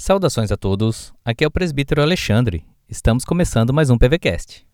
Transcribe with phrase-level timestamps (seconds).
[0.00, 2.64] Saudações a todos, aqui é o presbítero Alexandre.
[2.88, 4.64] Estamos começando mais um PVCast.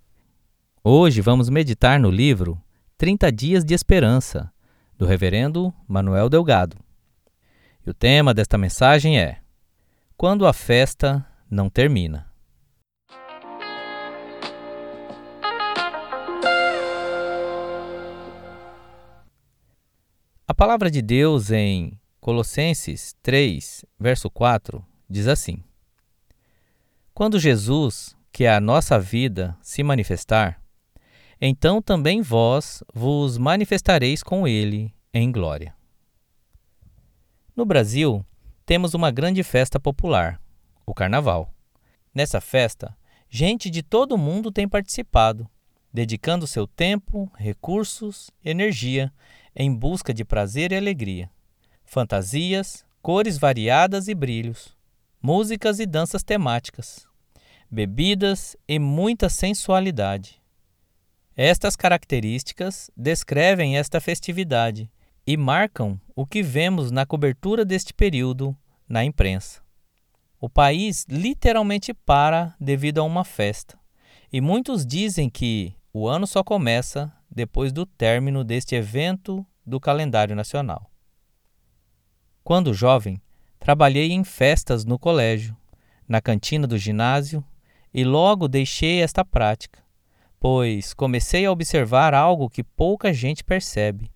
[0.84, 2.62] Hoje vamos meditar no livro
[2.98, 4.52] 30 Dias de Esperança,
[4.98, 6.76] do reverendo Manuel Delgado.
[7.86, 9.38] E o tema desta mensagem é
[10.14, 12.30] Quando a festa não termina.
[20.46, 25.62] A palavra de Deus em Colossenses 3, verso 4, diz assim:
[27.12, 30.60] Quando Jesus, que é a nossa vida, se manifestar,
[31.40, 35.74] então também vós vos manifestareis com ele em glória.
[37.54, 38.24] No Brasil,
[38.66, 40.40] temos uma grande festa popular,
[40.86, 41.52] o Carnaval.
[42.14, 42.96] Nessa festa,
[43.28, 45.48] gente de todo o mundo tem participado,
[45.92, 49.12] dedicando seu tempo, recursos, energia
[49.54, 51.30] em busca de prazer e alegria.
[51.84, 54.76] Fantasias, cores variadas e brilhos,
[55.24, 57.08] músicas e danças temáticas,
[57.70, 60.38] bebidas e muita sensualidade.
[61.34, 64.92] Estas características descrevem esta festividade
[65.26, 68.54] e marcam o que vemos na cobertura deste período
[68.86, 69.62] na imprensa.
[70.38, 73.78] O país literalmente para devido a uma festa,
[74.30, 80.36] e muitos dizem que o ano só começa depois do término deste evento do calendário
[80.36, 80.90] nacional.
[82.42, 83.18] Quando jovem,
[83.64, 85.56] Trabalhei em festas no colégio,
[86.06, 87.42] na cantina do ginásio
[87.94, 89.82] e logo deixei esta prática,
[90.38, 94.12] pois comecei a observar algo que pouca gente percebe.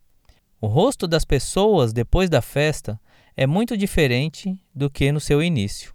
[0.61, 3.01] O rosto das pessoas depois da festa
[3.35, 5.95] é muito diferente do que no seu início.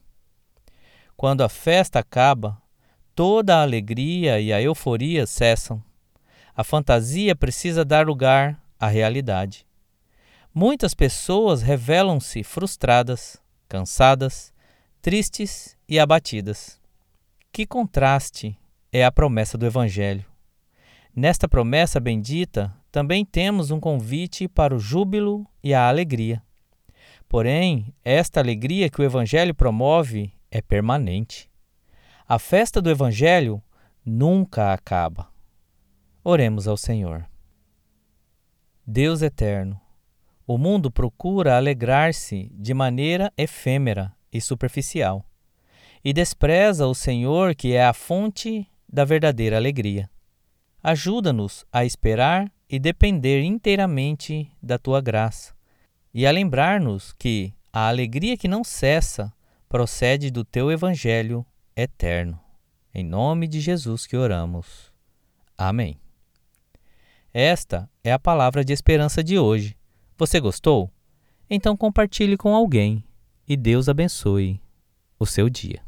[1.16, 2.59] Quando a festa acaba,
[3.14, 5.80] toda a alegria e a euforia cessam.
[6.56, 9.64] A fantasia precisa dar lugar à realidade.
[10.52, 13.42] Muitas pessoas revelam-se frustradas,
[13.73, 14.53] cansadas,
[15.02, 16.79] tristes e abatidas.
[17.51, 18.56] Que contraste
[18.91, 20.23] é a promessa do Evangelho!
[21.16, 26.39] Nesta promessa bendita também temos um convite para o júbilo e a alegria.
[27.28, 31.50] Porém, esta alegria que o Evangelho promove é permanente.
[32.28, 33.59] A festa do Evangelho
[34.06, 35.29] nunca acaba.
[36.23, 37.28] Oremos ao Senhor.
[38.85, 39.81] Deus eterno,
[40.53, 45.25] o mundo procura alegrar-se de maneira efêmera e superficial,
[46.06, 50.08] e despreza o Senhor, que é a fonte da verdadeira alegria.
[50.84, 55.56] Ajuda-nos a esperar e depender inteiramente da tua graça,
[56.13, 59.34] e a lembrar-nos que a alegria que não cessa
[59.68, 61.44] procede do teu evangelho
[61.75, 62.40] eterno.
[62.94, 64.94] Em nome de Jesus que oramos.
[65.58, 65.97] Amém.
[67.34, 69.75] Esta é a palavra de esperança de hoje
[70.25, 70.89] você gostou?
[71.50, 73.03] Então compartilhe com alguém
[73.45, 74.61] e Deus abençoe
[75.19, 75.81] o seu dia.